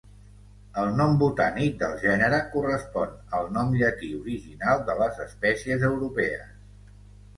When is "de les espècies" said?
4.89-5.87